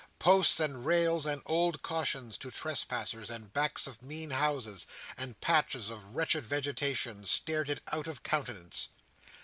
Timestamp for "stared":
7.23-7.69